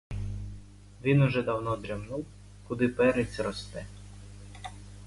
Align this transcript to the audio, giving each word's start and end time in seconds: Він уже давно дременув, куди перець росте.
Він 1.03 1.21
уже 1.21 1.43
давно 1.43 1.77
дременув, 1.77 2.25
куди 2.67 2.87
перець 2.87 3.39
росте. 3.39 3.85